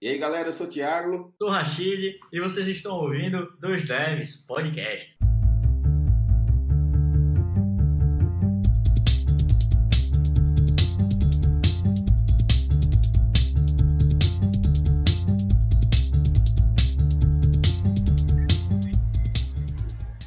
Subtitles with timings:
[0.00, 1.34] E aí, galera, eu sou o Thiago.
[1.36, 5.18] Sou o Rashid e vocês estão ouvindo Dois Devs Podcast.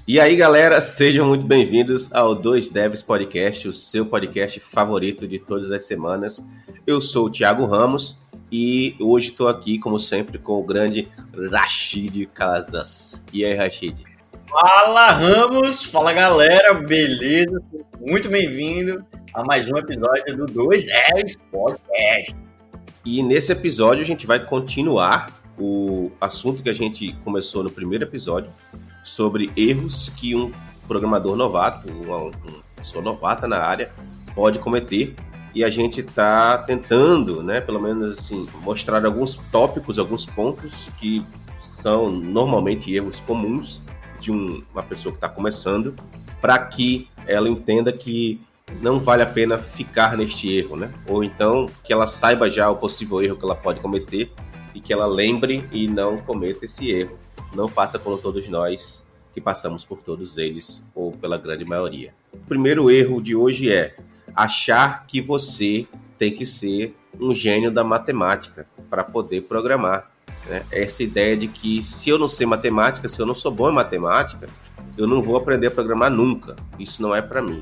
[0.06, 5.40] E aí, galera, sejam muito bem-vindos ao Dois Devs Podcast, o seu podcast favorito de
[5.40, 6.46] todas as semanas.
[6.86, 8.20] Eu sou o Thiago Ramos
[8.52, 11.08] e hoje estou aqui, como sempre, com o grande
[11.52, 13.26] Rashid Casas.
[13.32, 14.04] E aí, Rashid?
[14.50, 15.84] Fala, Ramos!
[15.84, 16.74] Fala, galera!
[16.74, 17.62] Beleza?
[18.00, 22.36] Muito bem-vindo a mais um episódio do 210 Podcast.
[23.06, 28.04] E nesse episódio a gente vai continuar o assunto que a gente começou no primeiro
[28.04, 28.52] episódio
[29.02, 30.52] sobre erros que um
[30.88, 32.34] programador novato, uma, uma
[32.76, 33.92] pessoa novata na área,
[34.36, 35.16] pode cometer
[35.54, 41.26] e a gente está tentando, né, pelo menos assim, mostrar alguns tópicos, alguns pontos que
[41.62, 43.82] são normalmente erros comuns
[44.20, 45.96] de um, uma pessoa que está começando,
[46.40, 48.40] para que ela entenda que
[48.80, 50.92] não vale a pena ficar neste erro, né?
[51.08, 54.32] Ou então que ela saiba já o possível erro que ela pode cometer
[54.74, 57.18] e que ela lembre e não cometa esse erro.
[57.54, 62.14] Não faça como todos nós que passamos por todos eles ou pela grande maioria.
[62.32, 63.96] O primeiro erro de hoje é
[64.36, 65.88] achar que você
[66.18, 70.10] tem que ser um gênio da matemática para poder programar.
[70.48, 70.64] Né?
[70.72, 73.74] Essa ideia de que se eu não sei matemática, se eu não sou bom em
[73.74, 74.48] matemática,
[74.98, 76.56] eu não vou aprender a programar nunca.
[76.80, 77.62] Isso não é para mim.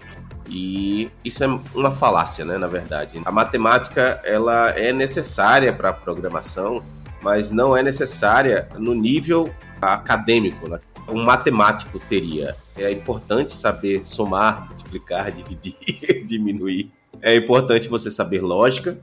[0.49, 3.21] E isso é uma falácia, né, na verdade.
[3.23, 6.83] A matemática ela é necessária para a programação,
[7.21, 10.79] mas não é necessária no nível acadêmico, né?
[11.11, 12.55] Um matemático teria.
[12.77, 16.91] É importante saber somar, multiplicar, dividir, diminuir.
[17.21, 18.97] É importante você saber lógica,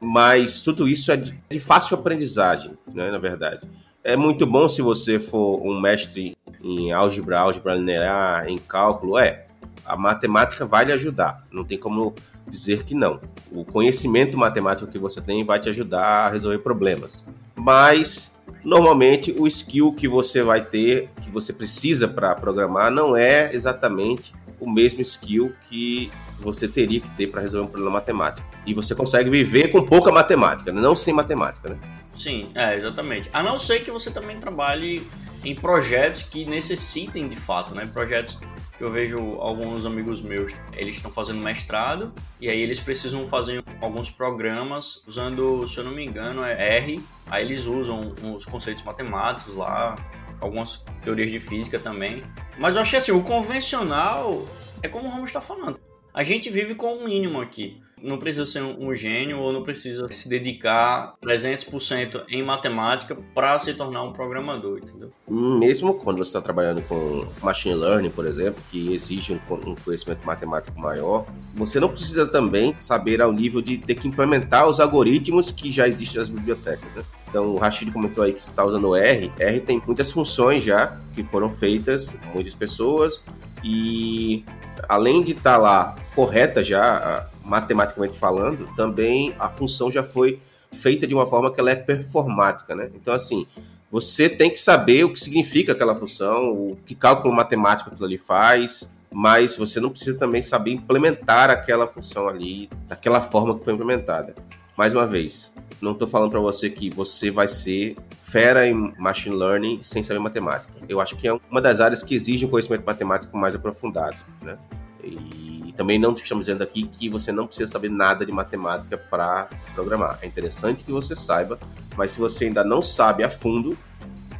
[0.00, 3.68] mas tudo isso é de fácil aprendizagem, né, na verdade.
[4.02, 9.46] É muito bom se você for um mestre em álgebra, álgebra linear, em cálculo, é.
[9.84, 12.14] A matemática vai lhe ajudar, não tem como
[12.48, 13.20] dizer que não.
[13.50, 17.24] O conhecimento matemático que você tem vai te ajudar a resolver problemas.
[17.54, 23.54] Mas normalmente o skill que você vai ter, que você precisa para programar, não é
[23.54, 28.46] exatamente o mesmo skill que você teria que ter para resolver um problema matemático.
[28.66, 30.80] E você consegue viver com pouca matemática, né?
[30.80, 31.78] não sem matemática, né?
[32.16, 33.30] Sim, é, exatamente.
[33.32, 35.06] A não ser que você também trabalhe
[35.44, 37.86] em projetos que necessitem de fato, né?
[37.86, 38.38] Projetos
[38.76, 43.62] que eu vejo alguns amigos meus, eles estão fazendo mestrado e aí eles precisam fazer
[43.80, 47.00] alguns programas usando, se eu não me engano, é R.
[47.26, 49.96] Aí eles usam os conceitos matemáticos lá,
[50.40, 52.22] algumas teorias de física também.
[52.58, 54.46] Mas eu achei assim, o convencional
[54.82, 55.78] é como o Ramos está falando.
[56.12, 57.80] A gente vive com o mínimo aqui.
[58.00, 63.74] Não precisa ser um gênio ou não precisa se dedicar 300% em matemática para se
[63.74, 65.10] tornar um programador, entendeu?
[65.28, 70.78] Mesmo quando você está trabalhando com machine learning, por exemplo, que exige um conhecimento matemático
[70.78, 75.72] maior, você não precisa também saber ao nível de ter que implementar os algoritmos que
[75.72, 77.02] já existem nas bibliotecas, né?
[77.28, 79.30] Então, o Rashid comentou aí que está usando R.
[79.38, 83.22] R tem muitas funções já que foram feitas muitas pessoas
[83.62, 84.44] e
[84.88, 90.40] além de estar tá lá correta já, matematicamente falando, também a função já foi
[90.72, 92.90] feita de uma forma que ela é performática, né?
[92.94, 93.46] Então, assim,
[93.90, 98.18] você tem que saber o que significa aquela função, o que cálculo matemático aquilo ali
[98.18, 103.72] faz, mas você não precisa também saber implementar aquela função ali daquela forma que foi
[103.72, 104.34] implementada.
[104.78, 105.52] Mais uma vez,
[105.82, 110.20] não estou falando para você que você vai ser fera em machine learning sem saber
[110.20, 110.72] matemática.
[110.88, 114.56] Eu acho que é uma das áreas que exige um conhecimento matemático mais aprofundado, né?
[115.02, 119.48] E também não estamos dizendo aqui que você não precisa saber nada de matemática para
[119.74, 120.16] programar.
[120.22, 121.58] É interessante que você saiba,
[121.96, 123.76] mas se você ainda não sabe a fundo,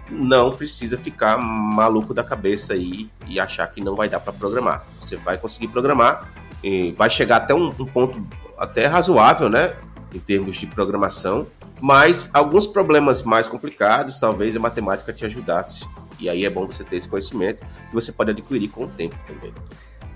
[0.09, 4.87] não precisa ficar maluco da cabeça aí e achar que não vai dar para programar.
[5.01, 6.33] Você vai conseguir programar
[6.63, 8.25] e vai chegar até um, um ponto
[8.59, 9.75] até razoável, né,
[10.15, 11.47] em termos de programação,
[11.81, 15.87] mas alguns problemas mais complicados, talvez a matemática te ajudasse.
[16.19, 19.17] E aí é bom você ter esse conhecimento que você pode adquirir com o tempo
[19.27, 19.53] também.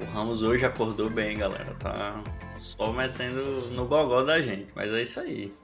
[0.00, 1.76] O Ramos hoje acordou bem, galera.
[1.78, 2.20] Tá
[2.56, 3.40] só metendo
[3.70, 5.54] no gogó da gente, mas é isso aí.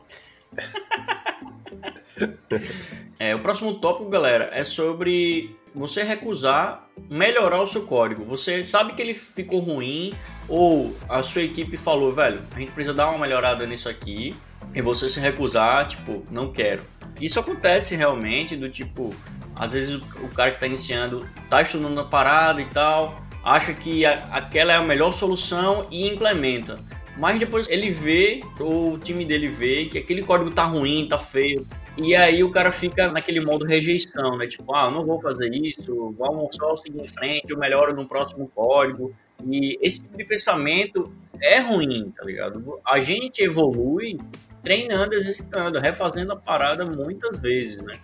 [3.19, 8.25] é, o próximo tópico, galera, é sobre você recusar melhorar o seu código.
[8.25, 10.12] Você sabe que ele ficou ruim
[10.49, 14.35] ou a sua equipe falou, velho, a gente precisa dar uma melhorada nisso aqui
[14.75, 16.82] e você se recusar, tipo, não quero.
[17.20, 19.15] Isso acontece realmente do tipo,
[19.56, 24.05] às vezes o cara que tá iniciando tá estudando a parada e tal, acha que
[24.05, 26.79] a, aquela é a melhor solução e implementa.
[27.17, 31.19] Mas depois ele vê, ou o time dele vê, que aquele código tá ruim, tá
[31.19, 31.67] feio,
[32.00, 34.47] E aí o cara fica naquele modo rejeição, né?
[34.47, 38.49] Tipo, ah, não vou fazer isso, vamos só seguir em frente, eu melhoro no próximo
[38.55, 39.12] código.
[39.45, 41.12] E esse tipo de pensamento
[41.43, 42.81] é ruim, tá ligado?
[42.87, 44.17] A gente evolui
[44.62, 47.99] treinando, exercitando, refazendo a parada muitas vezes, né?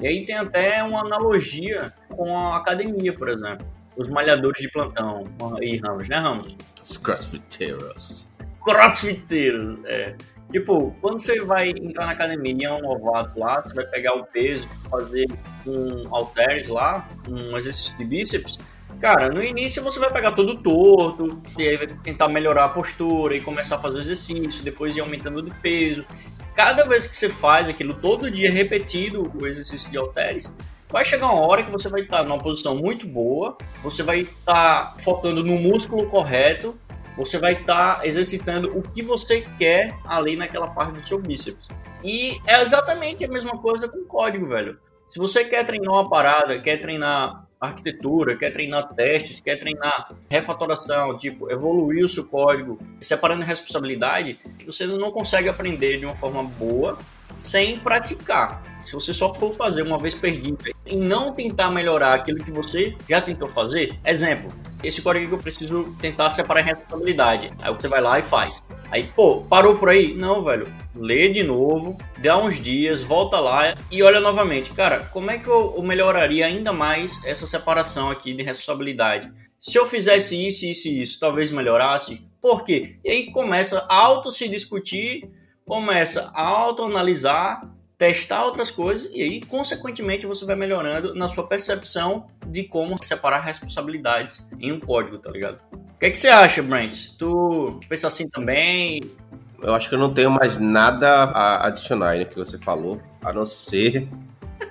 [0.00, 3.66] E aí tem até uma analogia com a academia, por exemplo.
[3.94, 5.24] Os malhadores de plantão
[5.60, 6.56] e Ramos, né, Ramos?
[6.82, 8.26] Os crossfiteiros.
[8.64, 10.16] Crossfiteiros, é.
[10.50, 14.14] Tipo, quando você vai entrar na academia e é um novato lá, você vai pegar
[14.14, 15.26] o peso, fazer
[15.66, 18.58] um halteres lá, um exercício de bíceps,
[19.00, 23.36] Cara, no início você vai pegar todo torto, e aí vai tentar melhorar a postura
[23.36, 26.04] e começar a fazer exercício, depois ir aumentando de peso.
[26.54, 30.52] Cada vez que você faz aquilo todo dia repetido, o exercício de halteres,
[30.88, 34.94] vai chegar uma hora que você vai estar numa posição muito boa, você vai estar
[34.98, 36.78] focando no músculo correto,
[37.16, 41.68] você vai estar exercitando o que você quer ali naquela parte do seu bíceps.
[42.02, 44.78] E é exatamente a mesma coisa com código, velho.
[45.08, 51.16] Se você quer treinar uma parada, quer treinar arquitetura, quer treinar testes, quer treinar refatoração,
[51.16, 56.98] tipo, evoluir o seu código, separando responsabilidade, você não consegue aprender de uma forma boa
[57.36, 58.62] sem praticar.
[58.84, 62.94] Se você só for fazer uma vez perdida e não tentar melhorar aquilo que você
[63.08, 64.52] já tentou fazer, exemplo,
[64.82, 67.50] esse código que eu preciso tentar separar a responsabilidade.
[67.58, 68.62] Aí você vai lá e faz.
[68.90, 70.14] Aí, pô, parou por aí?
[70.14, 70.72] Não, velho.
[70.94, 74.70] Lê de novo, dá uns dias, volta lá e olha novamente.
[74.72, 79.32] Cara, como é que eu melhoraria ainda mais essa separação aqui de responsabilidade?
[79.58, 82.22] Se eu fizesse isso, isso e isso, talvez melhorasse?
[82.40, 82.98] Por quê?
[83.02, 85.26] E aí começa a auto se discutir,
[85.64, 92.26] começa a auto-analisar testar outras coisas e aí, consequentemente, você vai melhorando na sua percepção
[92.46, 95.60] de como separar responsabilidades em um código, tá ligado?
[95.72, 97.16] O que, é que você acha, Brent?
[97.16, 99.00] Tu pensa assim também?
[99.62, 103.32] Eu acho que eu não tenho mais nada a adicionar no que você falou, a
[103.32, 104.08] não ser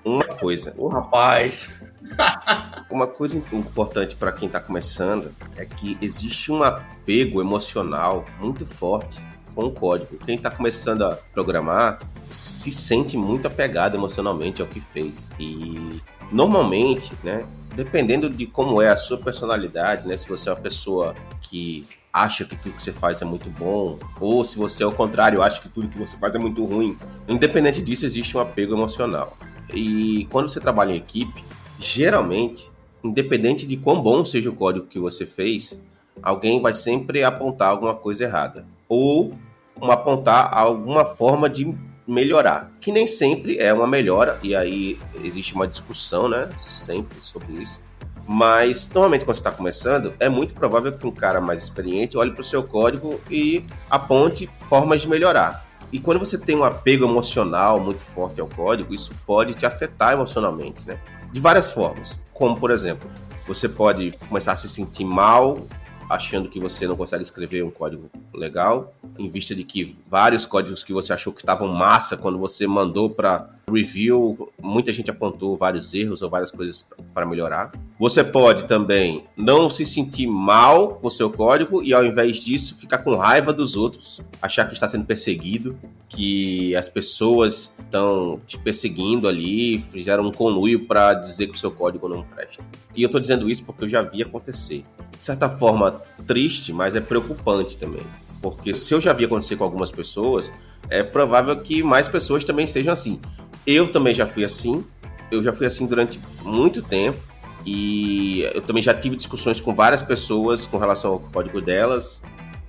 [0.03, 0.73] uma coisa.
[0.77, 1.81] Ô, rapaz.
[2.91, 9.25] Uma coisa importante para quem está começando é que existe um apego emocional muito forte
[9.53, 10.17] com o código.
[10.25, 15.29] Quem está começando a programar se sente muito apegado emocionalmente ao que fez.
[15.39, 16.01] E
[16.31, 17.45] normalmente, né,
[17.75, 22.45] dependendo de como é a sua personalidade, né, se você é uma pessoa que acha
[22.45, 25.69] que tudo que você faz é muito bom, ou se você, ao contrário, acha que
[25.69, 26.95] tudo que você faz é muito ruim,
[27.27, 29.35] independente disso, existe um apego emocional.
[29.73, 31.43] E quando você trabalha em equipe,
[31.79, 32.69] geralmente,
[33.03, 35.81] independente de quão bom seja o código que você fez,
[36.21, 38.65] alguém vai sempre apontar alguma coisa errada.
[38.87, 39.33] Ou
[39.81, 41.75] apontar alguma forma de
[42.07, 47.53] melhorar, que nem sempre é uma melhora, e aí existe uma discussão, né, sempre sobre
[47.53, 47.81] isso.
[48.27, 52.31] Mas normalmente quando você está começando, é muito provável que um cara mais experiente olhe
[52.31, 55.65] para o seu código e aponte formas de melhorar.
[55.91, 60.13] E quando você tem um apego emocional muito forte ao código, isso pode te afetar
[60.13, 60.97] emocionalmente, né?
[61.31, 62.17] De várias formas.
[62.33, 63.09] Como, por exemplo,
[63.45, 65.67] você pode começar a se sentir mal
[66.09, 70.83] achando que você não consegue escrever um código legal, em vista de que vários códigos
[70.83, 75.93] que você achou que estavam massa quando você mandou para review, muita gente apontou vários
[75.93, 77.71] erros ou várias coisas para melhorar.
[77.97, 82.99] Você pode também não se sentir mal com seu código e ao invés disso ficar
[82.99, 85.77] com raiva dos outros, achar que está sendo perseguido,
[86.09, 91.71] que as pessoas estão te perseguindo ali, fizeram um conluio para dizer que o seu
[91.71, 92.63] código não presta.
[92.95, 94.83] E eu estou dizendo isso porque eu já vi acontecer.
[95.17, 95.92] De certa forma
[96.25, 98.05] triste, mas é preocupante também.
[98.41, 100.51] Porque se eu já vi acontecer com algumas pessoas,
[100.89, 103.19] é provável que mais pessoas também sejam assim.
[103.65, 104.85] Eu também já fui assim,
[105.31, 107.19] eu já fui assim durante muito tempo
[107.65, 112.21] e eu também já tive discussões com várias pessoas com relação ao código delas.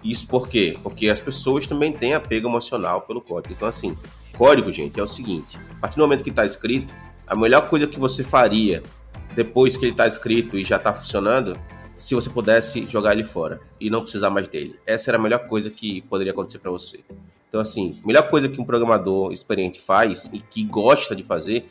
[0.02, 0.78] Isso por quê?
[0.82, 3.54] Porque as pessoas também têm apego emocional pelo código.
[3.54, 3.96] Então, assim,
[4.36, 6.94] código, gente, é o seguinte: a partir do momento que está escrito,
[7.26, 8.82] a melhor coisa que você faria
[9.34, 11.58] depois que ele está escrito e já está funcionando
[11.96, 14.78] se você pudesse jogar ele fora e não precisar mais dele.
[14.86, 17.00] Essa era a melhor coisa que poderia acontecer para você.
[17.48, 21.66] Então, assim, a melhor coisa que um programador experiente faz e que gosta de fazer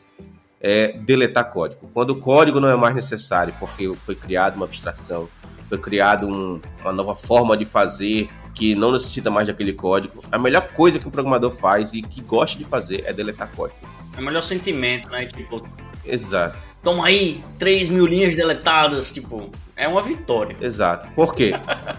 [0.62, 1.90] é deletar código.
[1.94, 5.28] Quando o código não é mais necessário, porque foi criada uma abstração,
[5.68, 10.38] foi criada um, uma nova forma de fazer que não necessita mais daquele código, a
[10.38, 13.80] melhor coisa que o programador faz e que gosta de fazer é deletar código.
[14.16, 15.26] É o melhor sentimento, né?
[15.26, 15.68] Tipo,
[16.06, 16.58] Exato.
[16.84, 20.58] Toma aí 3 mil linhas deletadas, tipo, é uma vitória.
[20.60, 21.08] Exato.
[21.16, 21.54] Por quê?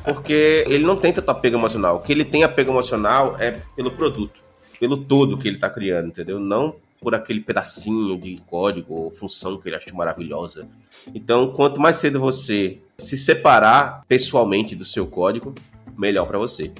[0.05, 1.97] Porque ele não tem tanto apego emocional.
[1.97, 4.43] O que ele tem apego emocional é pelo produto,
[4.79, 6.39] pelo todo que ele está criando, entendeu?
[6.39, 10.67] Não por aquele pedacinho de código ou função que ele achou maravilhosa.
[11.15, 15.55] Então, quanto mais cedo você se separar pessoalmente do seu código,
[15.97, 16.73] melhor para você.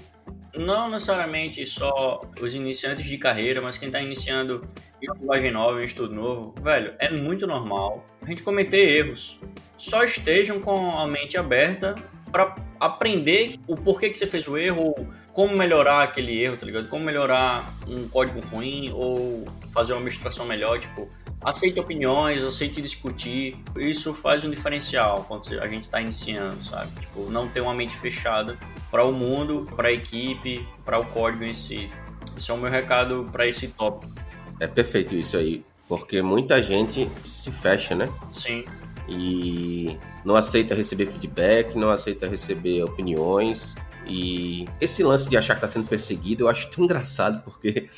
[0.57, 4.67] Não necessariamente só os iniciantes de carreira, mas quem está iniciando
[5.03, 9.39] em uma linguagem nova, em estudo novo, velho, é muito normal a gente cometer erros.
[9.77, 11.95] Só estejam com a mente aberta
[12.31, 16.67] para aprender o porquê que você fez o erro, ou como melhorar aquele erro, tá
[16.67, 16.89] ligado?
[16.89, 21.09] Como melhorar um código ruim ou fazer uma administração melhor, tipo,
[21.45, 23.57] aceite opiniões, aceite discutir.
[23.77, 26.91] Isso faz um diferencial quando a gente está iniciando, sabe?
[27.01, 28.59] Tipo, não ter uma mente fechada
[28.91, 31.91] para o mundo, para a equipe, para o código em si.
[32.37, 34.13] Esse é o meu recado para esse tópico.
[34.59, 38.09] É perfeito isso aí, porque muita gente se fecha, né?
[38.33, 38.65] Sim.
[39.09, 43.75] E não aceita receber feedback, não aceita receber opiniões.
[44.07, 47.89] E esse lance de achar que está sendo perseguido eu acho tão engraçado, porque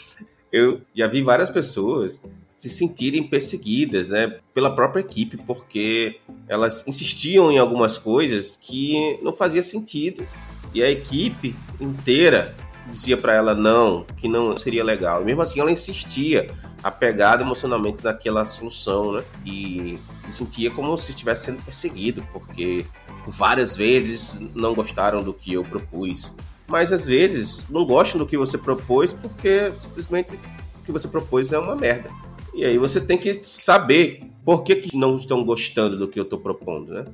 [0.53, 2.21] eu já vi várias pessoas
[2.57, 9.33] se sentirem perseguidas né, pela própria equipe, porque elas insistiam em algumas coisas que não
[9.33, 10.27] fazia sentido.
[10.73, 12.57] E a equipe inteira
[12.89, 15.23] dizia para ela não, que não seria legal.
[15.23, 16.51] E mesmo assim ela insistia,
[16.83, 19.25] apegada emocionalmente naquela solução, né?
[19.45, 22.87] E se sentia como se estivesse sendo perseguido, porque
[23.27, 26.35] várias vezes não gostaram do que eu propus.
[26.67, 31.53] Mas às vezes não gostam do que você propôs porque simplesmente o que você propôs
[31.53, 32.11] é uma merda.
[32.57, 36.25] E aí você tem que saber por que, que não estão gostando do que eu
[36.25, 37.05] estou propondo, né?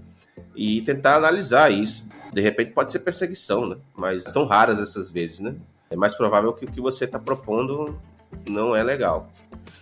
[0.54, 3.76] E tentar analisar isso de repente pode ser perseguição, né?
[3.94, 5.56] Mas são raras essas vezes, né?
[5.90, 7.98] É mais provável que o que você está propondo
[8.48, 9.28] não é legal.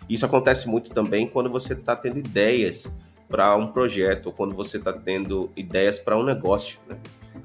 [0.09, 2.91] Isso acontece muito também quando você está tendo ideias
[3.29, 6.79] para um projeto ou quando você está tendo ideias para um negócio.
[6.89, 6.97] Né?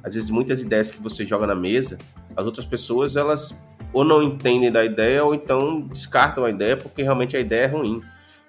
[0.02, 2.00] Às vezes muitas ideias que você joga na mesa,
[2.34, 3.54] as outras pessoas elas
[3.96, 7.68] ou não entendem da ideia ou então descartam a ideia porque realmente a ideia é
[7.68, 8.02] ruim.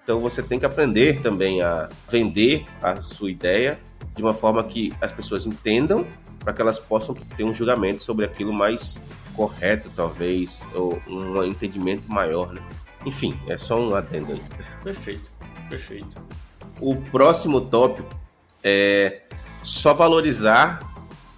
[0.03, 3.79] Então você tem que aprender também a vender a sua ideia
[4.17, 6.05] de uma forma que as pessoas entendam
[6.41, 9.01] para que elas possam ter um julgamento sobre aquilo mais
[9.35, 12.61] correto, talvez, ou um entendimento maior, né?
[13.05, 14.41] Enfim, é só um adendo aí.
[14.83, 15.31] Perfeito,
[15.71, 16.21] perfeito.
[16.81, 18.13] O próximo tópico
[18.65, 19.23] é
[19.63, 20.81] só valorizar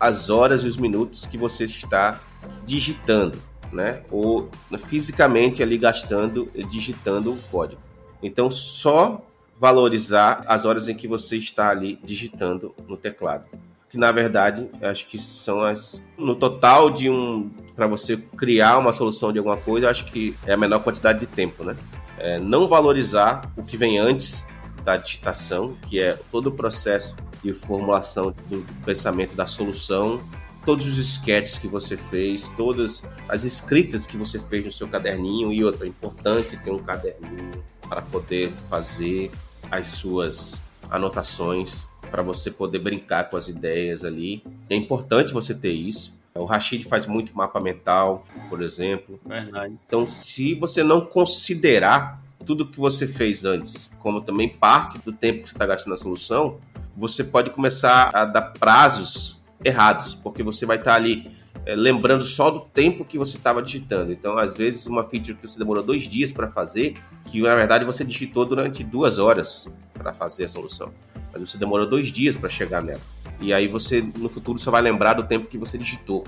[0.00, 2.18] as horas e os minutos que você está
[2.64, 3.38] digitando,
[3.72, 4.02] né?
[4.10, 4.48] Ou
[4.86, 7.80] fisicamente ali gastando, digitando o código.
[8.22, 9.24] Então, só
[9.58, 13.46] valorizar as horas em que você está ali digitando no teclado
[13.88, 18.92] que na verdade acho que são as no total de um para você criar uma
[18.92, 21.76] solução de alguma coisa, acho que é a menor quantidade de tempo, né?
[22.18, 24.44] É não valorizar o que vem antes
[24.84, 30.20] da digitação, que é todo o processo de formulação do pensamento da solução,
[30.68, 35.50] todos os sketches que você fez, todas as escritas que você fez no seu caderninho
[35.50, 39.30] e outra, é importante ter um caderninho para poder fazer
[39.70, 40.60] as suas
[40.90, 44.44] anotações para você poder brincar com as ideias ali.
[44.68, 46.14] É importante você ter isso.
[46.34, 49.18] O Rashid faz muito mapa mental, por exemplo.
[49.24, 49.74] Verdade.
[49.86, 55.44] Então, se você não considerar tudo que você fez antes como também parte do tempo
[55.44, 56.58] que você está gastando na solução,
[56.94, 61.30] você pode começar a dar prazos errados, porque você vai estar tá ali
[61.66, 64.12] é, lembrando só do tempo que você estava digitando.
[64.12, 66.94] Então, às vezes, uma feature que você demorou dois dias para fazer,
[67.26, 70.92] que na verdade você digitou durante duas horas para fazer a solução
[71.32, 73.00] mas você demorou dois dias para chegar nela.
[73.40, 76.24] E aí você, no futuro, só vai lembrar do tempo que você digitou.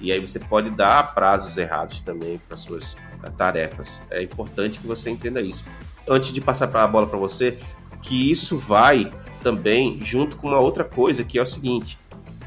[0.00, 4.02] E aí você pode dar prazos errados também para suas eh, tarefas.
[4.10, 5.64] É importante que você entenda isso.
[6.08, 7.58] Antes de passar a bola para você,
[8.02, 9.10] que isso vai
[9.42, 11.98] também junto com uma outra coisa, que é o seguinte: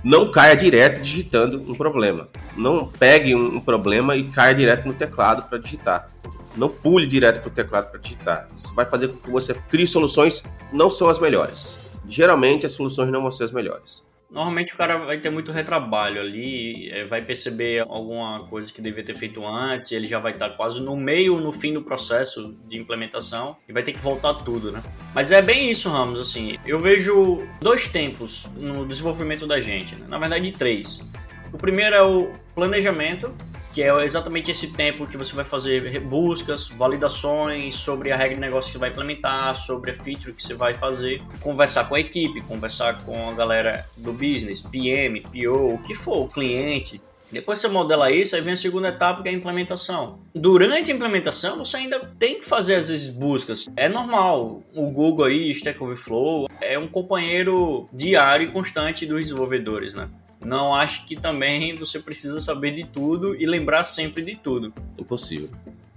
[0.07, 2.29] não caia direto digitando um problema.
[2.55, 6.07] Não pegue um, problema e caia direto no teclado para digitar.
[6.55, 8.47] Não pule direto para o teclado para digitar.
[8.55, 13.11] Isso vai fazer com que você crie soluções não são as melhores geralmente as soluções
[13.11, 14.03] não vão ser as melhores.
[14.29, 19.03] Normalmente o cara vai ter muito retrabalho ali, é, vai perceber alguma coisa que devia
[19.03, 22.77] ter feito antes, ele já vai estar quase no meio, no fim do processo de
[22.77, 24.83] implementação e vai ter que voltar tudo, né?
[25.13, 30.05] Mas é bem isso, Ramos, assim, eu vejo dois tempos no desenvolvimento da gente, né?
[30.09, 31.07] na verdade três.
[31.53, 33.33] O primeiro é o planejamento,
[33.73, 38.41] que é exatamente esse tempo que você vai fazer buscas, validações sobre a regra de
[38.41, 41.99] negócio que você vai implementar, sobre a feature que você vai fazer, conversar com a
[41.99, 47.01] equipe, conversar com a galera do business, PM, PO, o que for, o cliente.
[47.29, 50.19] Depois você modela isso, aí vem a segunda etapa que é a implementação.
[50.33, 53.67] Durante a implementação, você ainda tem que fazer vezes buscas.
[53.75, 54.63] É normal.
[54.73, 60.07] O Google aí, Stack Overflow, é um companheiro diário e constante dos desenvolvedores, né?
[60.43, 64.73] Não acho que também você precisa saber de tudo e lembrar sempre de tudo.
[64.97, 65.49] Impossível.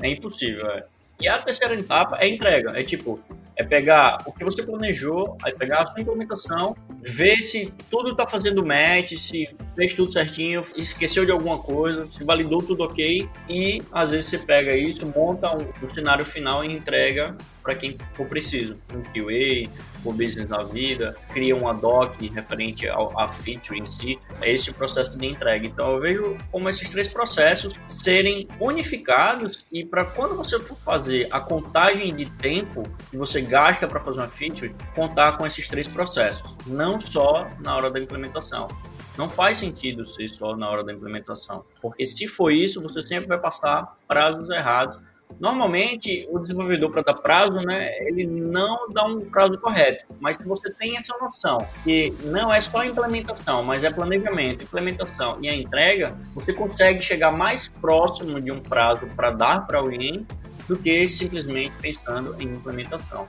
[0.02, 0.84] É impossível, é.
[1.20, 2.72] E a terceira etapa é entrega.
[2.78, 3.20] É tipo,
[3.56, 8.26] É pegar o que você planejou, aí pegar a sua implementação, ver se tudo está
[8.26, 13.82] fazendo match, se fez tudo certinho, esqueceu de alguma coisa, se validou tudo ok, e
[13.92, 18.26] às vezes você pega isso, monta um, um cenário final e entrega para quem for
[18.26, 18.80] preciso.
[18.92, 19.70] Um QA,
[20.04, 24.18] o business na vida, cria uma doc referente ao, a feature em si.
[24.40, 25.66] É esse o processo de entrega.
[25.66, 31.28] Então eu vejo como esses três processos serem unificados e para quando você for fazer
[31.30, 35.88] a contagem de tempo que você gasta para fazer uma feature, contar com esses três
[35.88, 38.68] processos, não só na hora da implementação.
[39.16, 43.28] Não faz sentido ser só na hora da implementação, porque se for isso, você sempre
[43.28, 44.98] vai passar prazos errados
[45.38, 50.04] Normalmente, o desenvolvedor, para dar prazo, né, ele não dá um prazo correto.
[50.20, 55.38] Mas se você tem essa noção que não é só implementação, mas é planejamento, implementação
[55.40, 60.26] e a entrega, você consegue chegar mais próximo de um prazo para dar para alguém
[60.68, 63.26] do que simplesmente pensando em implementação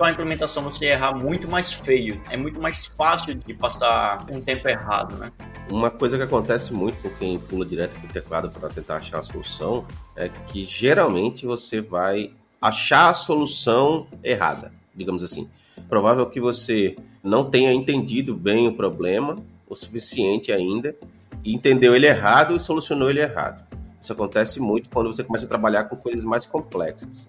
[0.00, 2.22] só a implementação você errar muito mais feio.
[2.30, 5.30] É muito mais fácil de passar um tempo errado, né?
[5.70, 9.18] Uma coisa que acontece muito com quem pula direto para o teclado para tentar achar
[9.18, 9.84] a solução
[10.16, 12.30] é que geralmente você vai
[12.62, 15.50] achar a solução errada, digamos assim.
[15.86, 19.36] Provável que você não tenha entendido bem o problema
[19.68, 20.96] o suficiente ainda
[21.44, 23.62] e entendeu ele errado e solucionou ele errado.
[24.00, 27.28] Isso acontece muito quando você começa a trabalhar com coisas mais complexas.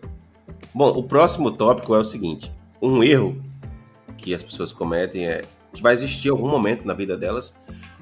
[0.74, 2.50] Bom, o próximo tópico é o seguinte:
[2.82, 3.42] um erro
[4.18, 5.42] que as pessoas cometem é
[5.74, 7.56] que vai existir algum momento na vida delas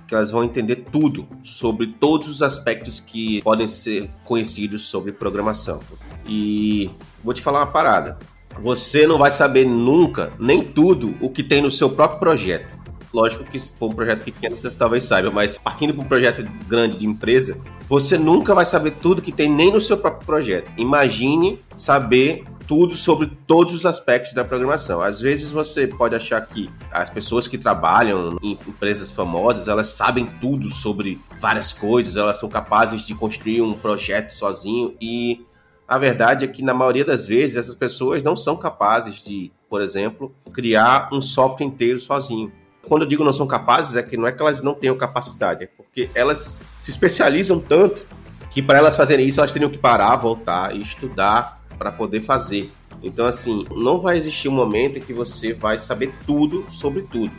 [0.08, 5.80] que elas vão entender tudo sobre todos os aspectos que podem ser conhecidos sobre programação.
[6.26, 6.90] E
[7.24, 8.18] vou te falar uma parada.
[8.60, 12.76] Você não vai saber nunca nem tudo o que tem no seu próprio projeto.
[13.14, 16.44] Lógico que se for um projeto pequeno, você talvez saiba, mas partindo para um projeto
[16.68, 20.72] grande de empresa, você nunca vai saber tudo que tem nem no seu próprio projeto.
[20.78, 25.02] Imagine saber tudo sobre todos os aspectos da programação.
[25.02, 30.28] Às vezes você pode achar que as pessoas que trabalham em empresas famosas, elas sabem
[30.40, 35.44] tudo sobre várias coisas, elas são capazes de construir um projeto sozinho e
[35.88, 39.82] a verdade é que na maioria das vezes essas pessoas não são capazes de, por
[39.82, 42.52] exemplo, criar um software inteiro sozinho.
[42.90, 45.64] Quando eu digo não são capazes, é que não é que elas não tenham capacidade,
[45.66, 48.08] é porque elas se especializam tanto
[48.50, 52.70] que para elas fazerem isso elas teriam que parar, voltar e estudar para poder fazer.
[53.04, 57.32] Então, assim, não vai existir um momento em que você vai saber tudo sobre tudo.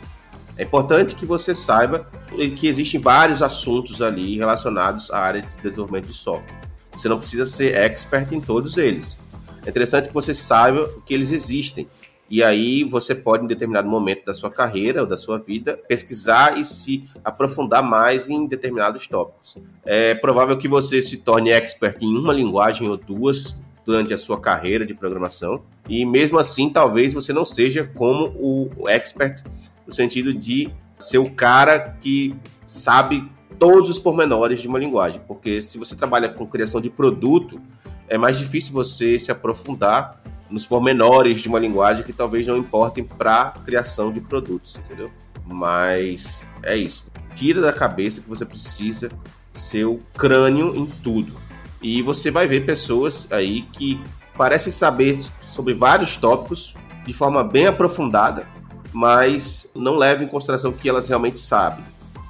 [0.57, 2.09] É importante que você saiba
[2.55, 6.61] que existem vários assuntos ali relacionados à área de desenvolvimento de software.
[6.93, 9.19] Você não precisa ser expert em todos eles.
[9.65, 11.87] É interessante que você saiba que eles existem.
[12.31, 16.57] E aí você pode, em determinado momento da sua carreira ou da sua vida, pesquisar
[16.57, 19.57] e se aprofundar mais em determinados tópicos.
[19.83, 24.39] É provável que você se torne expert em uma linguagem ou duas durante a sua
[24.39, 25.61] carreira de programação.
[25.89, 29.43] E mesmo assim, talvez você não seja como o expert
[29.85, 32.33] no sentido de ser o cara que
[32.65, 37.59] sabe todos os pormenores de uma linguagem, porque se você trabalha com criação de produto,
[38.07, 43.03] é mais difícil você se aprofundar nos pormenores de uma linguagem que talvez não importem
[43.03, 45.09] para criação de produtos, entendeu?
[45.45, 47.09] Mas é isso.
[47.33, 49.09] Tira da cabeça que você precisa
[49.53, 51.33] ser o crânio em tudo.
[51.81, 53.99] E você vai ver pessoas aí que
[54.37, 58.45] parecem saber sobre vários tópicos de forma bem aprofundada,
[58.93, 61.83] mas não levam em consideração o que elas realmente sabem.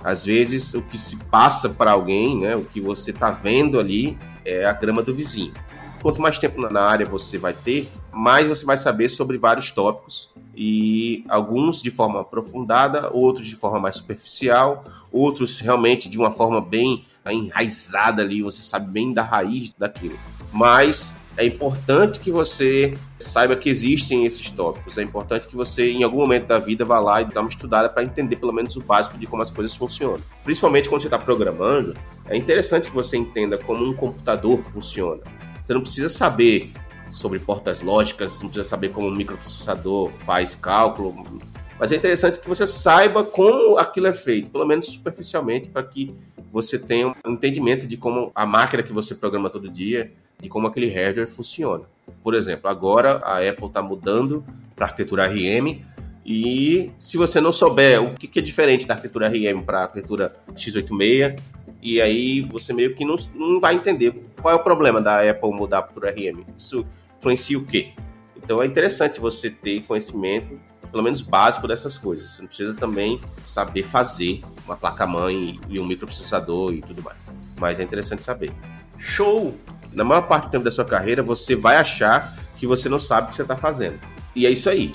[0.04, 4.18] Às vezes, o que se passa para alguém, né, o que você está vendo ali,
[4.44, 5.54] é a grama do vizinho.
[6.02, 10.30] Quanto mais tempo na área você vai ter, mais você vai saber sobre vários tópicos
[10.56, 16.60] e alguns de forma aprofundada, outros de forma mais superficial, outros realmente de uma forma
[16.60, 20.18] bem enraizada ali, você sabe bem da raiz daquilo.
[20.52, 24.98] Mas é importante que você saiba que existem esses tópicos.
[24.98, 27.88] É importante que você, em algum momento da vida, vá lá e dá uma estudada
[27.88, 30.20] para entender pelo menos o básico de como as coisas funcionam.
[30.44, 31.94] Principalmente quando você está programando,
[32.28, 35.22] é interessante que você entenda como um computador funciona.
[35.66, 36.74] Você não precisa saber
[37.12, 41.42] sobre portas lógicas, não precisa saber como um microprocessador faz cálculo,
[41.82, 46.14] mas é interessante que você saiba como aquilo é feito, pelo menos superficialmente, para que
[46.52, 50.68] você tenha um entendimento de como a máquina que você programa todo dia, de como
[50.68, 51.84] aquele hardware funciona.
[52.24, 54.46] Por exemplo, agora a Apple está mudando
[54.76, 55.82] para arquitetura RM,
[56.24, 60.36] e se você não souber o que é diferente da arquitetura RM para a arquitetura
[60.54, 61.40] x86,
[61.82, 65.52] e aí você meio que não, não vai entender qual é o problema da Apple
[65.52, 66.44] mudar para a RM.
[66.58, 66.86] Isso
[67.18, 67.94] influencia o quê?
[68.36, 70.60] Então é interessante você ter conhecimento
[70.92, 72.32] pelo menos básico dessas coisas.
[72.32, 77.32] Você não precisa também saber fazer uma placa-mãe e um microprocessador e tudo mais.
[77.58, 78.52] Mas é interessante saber.
[78.98, 79.56] Show!
[79.94, 83.28] Na maior parte do tempo da sua carreira, você vai achar que você não sabe
[83.28, 84.00] o que você está fazendo.
[84.36, 84.94] E é isso aí.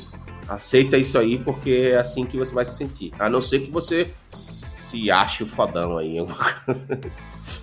[0.48, 3.12] Aceita isso aí porque é assim que você vai se sentir.
[3.18, 6.16] A não ser que você se ache o fodão aí.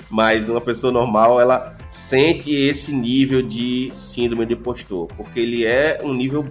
[0.09, 5.99] Mas uma pessoa normal, ela sente esse nível de síndrome de impostor, porque ele é
[6.03, 6.45] um nível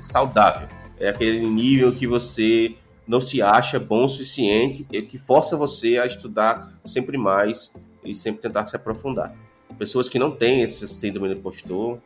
[0.00, 0.68] saudável.
[0.98, 2.74] É aquele nível que você
[3.06, 7.74] não se acha bom o suficiente e que força você a estudar sempre mais
[8.04, 9.34] e sempre tentar se aprofundar.
[9.78, 11.98] Pessoas que não têm esse síndrome do impostor,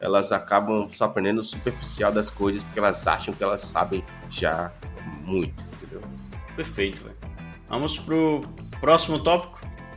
[0.00, 4.72] elas acabam só aprendendo o superficial das coisas porque elas acham que elas sabem já
[5.24, 6.00] muito, entendeu?
[6.54, 7.16] Perfeito, velho.
[7.68, 8.42] Vamos pro
[8.80, 9.55] próximo tópico?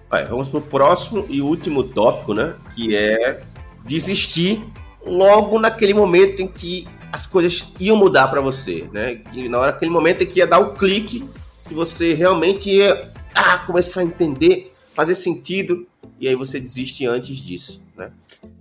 [0.09, 2.55] Vai, vamos pro próximo e último tópico, né?
[2.75, 3.43] Que é
[3.85, 4.63] desistir
[5.05, 9.21] logo naquele momento em que as coisas iam mudar para você, né?
[9.33, 11.27] E na hora aquele momento em que ia dar o clique,
[11.67, 15.87] que você realmente ia ah, começar a entender, fazer sentido,
[16.19, 18.11] e aí você desiste antes disso, né?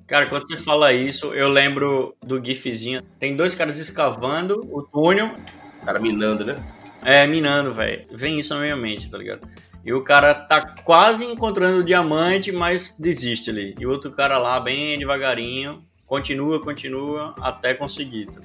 [0.07, 3.03] Cara, quando você fala isso, eu lembro do gifzinho.
[3.19, 5.35] Tem dois caras escavando o túnel.
[5.85, 6.63] Cara minando, né?
[7.03, 8.07] É, minando, velho.
[8.11, 9.47] Vem isso na minha mente, tá ligado?
[9.85, 13.75] E o cara tá quase encontrando o diamante, mas desiste ali.
[13.79, 18.41] E outro cara lá, bem devagarinho, continua, continua, até conseguir, tá?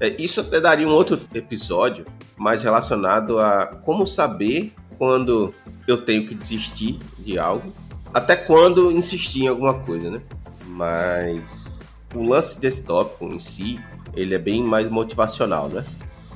[0.00, 5.54] É, isso até daria um outro episódio mais relacionado a como saber quando
[5.86, 7.72] eu tenho que desistir de algo,
[8.12, 10.22] até quando insistir em alguma coisa, né?
[10.66, 11.82] Mas
[12.14, 13.80] o lance desse tópico em si,
[14.14, 15.84] ele é bem mais motivacional, né?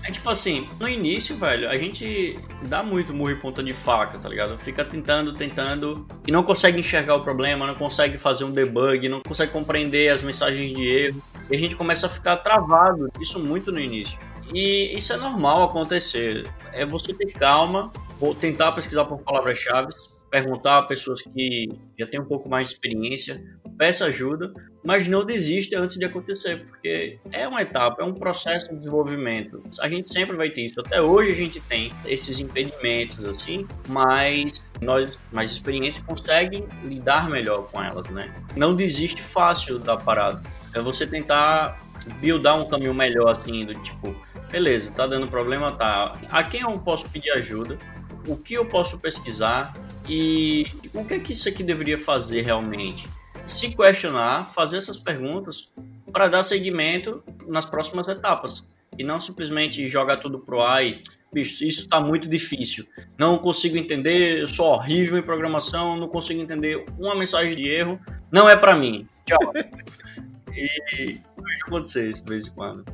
[0.06, 2.38] É tipo assim, no início, velho, a gente
[2.68, 4.56] dá muito murro e ponta de faca, tá ligado?
[4.56, 9.20] Fica tentando, tentando e não consegue enxergar o problema, não consegue fazer um debug, não
[9.20, 11.20] consegue compreender as mensagens de erro.
[11.50, 14.16] E a gente começa a ficar travado, isso muito no início.
[14.54, 16.48] E isso é normal acontecer.
[16.72, 17.90] É você ter calma,
[18.38, 19.88] tentar pesquisar por palavras-chave,
[20.30, 23.42] perguntar a pessoas que já têm um pouco mais de experiência,
[23.76, 24.52] peça ajuda,
[24.84, 29.62] mas não desista antes de acontecer, porque é uma etapa, é um processo de desenvolvimento.
[29.80, 30.80] A gente sempre vai ter isso.
[30.80, 37.66] Até hoje a gente tem esses impedimentos assim, mas nós mais experientes conseguem lidar melhor
[37.66, 38.32] com elas, né?
[38.54, 40.42] Não desiste fácil da parada.
[40.74, 41.84] É você tentar
[42.20, 44.14] buildar um caminho melhor assim, do tipo,
[44.50, 46.18] beleza, tá dando problema, tá.
[46.30, 47.78] A quem eu posso pedir ajuda?
[48.28, 49.74] O que eu posso pesquisar?
[50.08, 53.08] E o que é que isso aqui deveria fazer realmente?
[53.46, 55.70] Se questionar, fazer essas perguntas
[56.12, 58.64] para dar seguimento nas próximas etapas.
[58.98, 62.86] E não simplesmente jogar tudo pro ar e, bicho, isso está muito difícil.
[63.18, 68.00] Não consigo entender, eu sou horrível em programação, não consigo entender uma mensagem de erro,
[68.32, 69.06] não é para mim.
[69.24, 69.38] Tchau.
[70.52, 72.84] e vejo acontecer isso de vez em quando.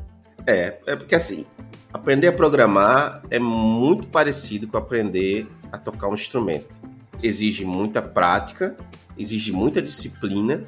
[0.47, 1.47] É, é porque assim,
[1.93, 6.81] aprender a programar é muito parecido com aprender a tocar um instrumento
[7.23, 8.77] exige muita prática,
[9.17, 10.65] exige muita disciplina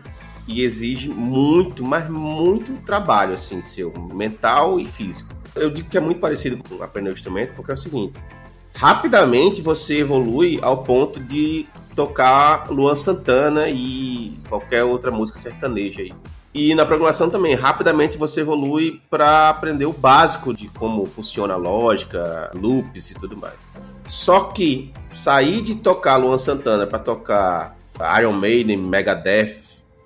[0.47, 5.35] e exige muito, mas muito trabalho, assim, seu, mental e físico.
[5.55, 8.23] Eu digo que é muito parecido com aprender o instrumento, porque é o seguinte:
[8.75, 16.13] rapidamente você evolui ao ponto de tocar Luan Santana e qualquer outra música sertaneja aí.
[16.53, 21.57] E na programação também, rapidamente você evolui para aprender o básico de como funciona a
[21.57, 23.69] lógica, loops e tudo mais.
[24.07, 27.77] Só que sair de tocar Luan Santana para tocar
[28.21, 29.57] Iron Maiden, Megadeth,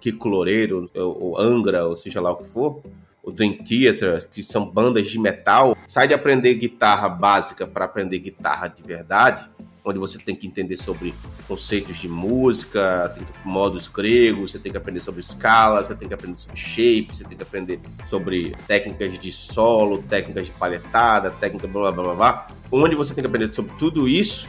[0.01, 2.83] Kiko Loureiro, ou Angra, ou seja lá o que for,
[3.22, 8.18] o Dream Theater, que são bandas de metal, sai de aprender guitarra básica para aprender
[8.18, 9.48] guitarra de verdade,
[9.85, 11.14] onde você tem que entender sobre
[11.46, 16.14] conceitos de música, tem modos gregos, você tem que aprender sobre escala, você tem que
[16.14, 21.66] aprender sobre shape, você tem que aprender sobre técnicas de solo, técnicas de palhetada, técnica
[21.66, 24.46] blá blá blá blá, onde você tem que aprender sobre tudo isso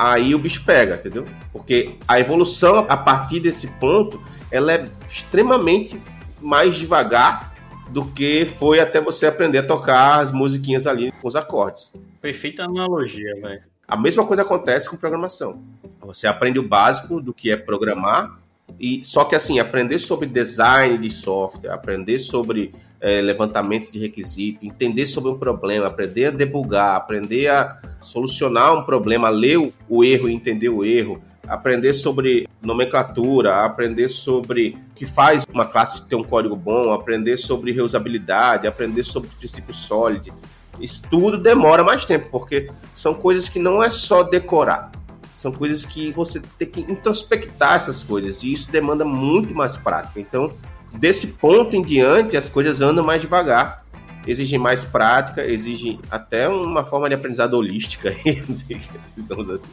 [0.00, 1.26] aí o bicho pega, entendeu?
[1.52, 4.18] Porque a evolução a partir desse ponto,
[4.50, 6.00] ela é extremamente
[6.40, 7.52] mais devagar
[7.90, 11.92] do que foi até você aprender a tocar as musiquinhas ali com os acordes.
[12.20, 13.62] Perfeita analogia, velho.
[13.86, 15.62] A mesma coisa acontece com programação.
[16.00, 18.38] Você aprende o básico do que é programar
[18.78, 24.64] e só que assim, aprender sobre design de software, aprender sobre é, levantamento de requisito,
[24.64, 29.58] entender sobre um problema, aprender a debugar, aprender a solucionar um problema, ler
[29.88, 35.64] o, erro e entender o erro, aprender sobre nomenclatura, aprender sobre o que faz uma
[35.64, 40.32] classe ter um código bom, aprender sobre reusabilidade, aprender sobre princípio sólido.
[40.78, 44.90] Isso tudo demora mais tempo, porque são coisas que não é só decorar.
[45.34, 50.20] São coisas que você tem que introspectar essas coisas, e isso demanda muito mais prática.
[50.20, 50.52] Então,
[50.98, 53.84] desse ponto em diante, as coisas andam mais devagar,
[54.26, 58.14] exigem mais prática, exigem até uma forma de aprendizado holística,
[59.16, 59.72] digamos assim.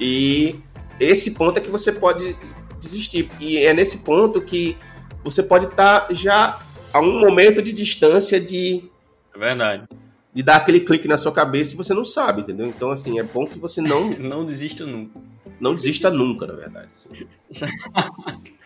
[0.00, 0.56] E
[0.98, 2.36] esse ponto é que você pode
[2.80, 3.30] desistir.
[3.40, 4.76] E é nesse ponto que
[5.24, 6.58] você pode estar tá já
[6.92, 8.84] a um momento de distância de.
[9.34, 9.84] É verdade.
[10.34, 12.66] De dar aquele clique na sua cabeça e você não sabe, entendeu?
[12.66, 14.10] Então, assim, é bom que você não.
[14.18, 15.20] não desista nunca.
[15.60, 16.88] Não desista nunca, na verdade.
[16.92, 17.26] Assim.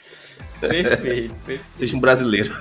[0.61, 1.64] perfeito, perfeito.
[1.75, 2.55] Seja um brasileiro.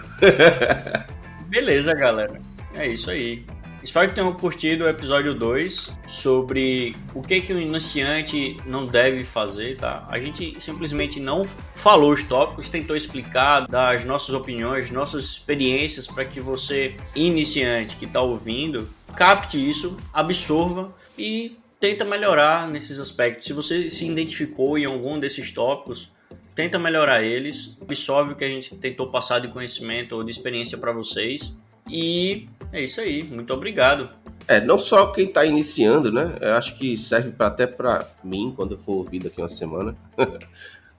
[1.47, 2.39] Beleza, galera.
[2.73, 3.45] É isso aí.
[3.85, 9.23] Espero que tenham curtido o episódio 2 sobre o que, que o iniciante não deve
[9.23, 10.07] fazer, tá?
[10.09, 16.25] A gente simplesmente não falou os tópicos, tentou explicar das nossas opiniões, nossas experiências para
[16.25, 23.45] que você, iniciante que está ouvindo, capte isso, absorva e tenta melhorar nesses aspectos.
[23.45, 26.11] Se você se identificou em algum desses tópicos,
[26.55, 30.77] tenta melhorar eles, absorve o que a gente tentou passar de conhecimento ou de experiência
[30.77, 31.55] para vocês
[31.87, 34.09] e é isso aí, muito obrigado.
[34.47, 36.35] É, não só quem está iniciando, né?
[36.41, 39.95] Eu acho que serve pra, até para mim, quando eu for ouvir daqui uma semana.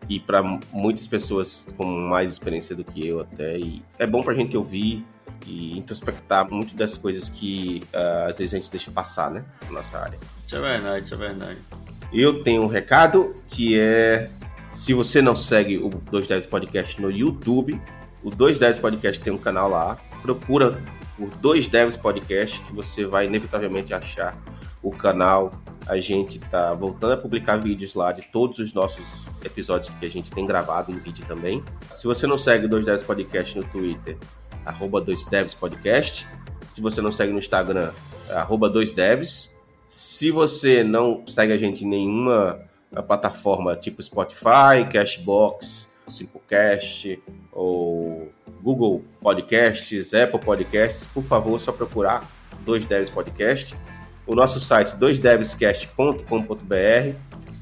[0.08, 0.42] e para
[0.72, 3.58] muitas pessoas com mais experiência do que eu até.
[3.58, 5.04] E é bom para a gente ouvir
[5.46, 9.44] e introspectar muito das coisas que uh, às vezes a gente deixa passar, né?
[9.66, 10.18] Na nossa área.
[10.46, 11.58] Isso é verdade, isso é verdade.
[12.12, 14.30] Eu tenho um recado que é:
[14.76, 17.80] se você não segue o 210 Podcast no YouTube,
[18.22, 20.82] o 210 Podcast tem um canal lá procura
[21.16, 24.36] por dois Devs Podcast que você vai inevitavelmente achar
[24.82, 25.50] o canal.
[25.86, 29.06] A gente tá voltando a publicar vídeos lá de todos os nossos
[29.42, 31.64] episódios que a gente tem gravado em vídeo também.
[31.90, 34.18] Se você não segue o 2 Devs Podcast no Twitter,
[34.62, 36.26] arroba 2Devs Podcast.
[36.68, 37.92] Se você não segue no Instagram,
[38.28, 39.52] arroba 2Devs.
[39.88, 42.60] Se você não segue a gente em nenhuma
[43.03, 47.22] plataforma tipo Spotify, Cashbox, Simplecast
[47.53, 52.25] ou Google Podcasts, Apple Podcasts, por favor, só procurar
[52.64, 53.77] 2Devs Podcast.
[54.27, 57.16] O nosso site 2devscast.com.br.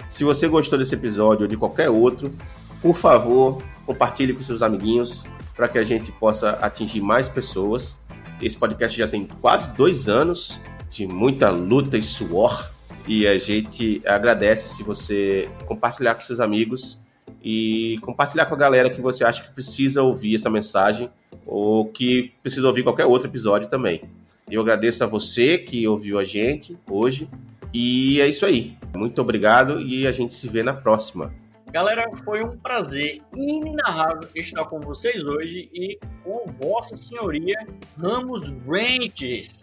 [0.09, 2.33] Se você gostou desse episódio ou de qualquer outro,
[2.81, 7.99] por favor, compartilhe com seus amiguinhos para que a gente possa atingir mais pessoas.
[8.41, 10.61] Esse podcast já tem quase dois anos
[10.91, 12.74] de muita luta e suor
[13.07, 17.01] e a gente agradece se você compartilhar com seus amigos
[17.43, 21.11] e compartilhar com a galera que você acha que precisa ouvir essa mensagem
[21.47, 24.03] ou que precisa ouvir qualquer outro episódio também.
[24.51, 27.29] Eu agradeço a você que ouviu a gente hoje
[27.73, 28.77] e é isso aí.
[28.97, 31.33] Muito obrigado e a gente se vê na próxima.
[31.71, 37.67] Galera, foi um prazer inenarrável estar com vocês hoje e com Vossa Senhoria
[37.99, 39.61] Ramos Branches.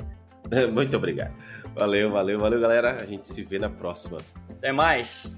[0.73, 1.33] Muito obrigado.
[1.75, 2.97] Valeu, valeu, valeu, galera.
[3.01, 4.17] A gente se vê na próxima.
[4.49, 5.35] Até mais.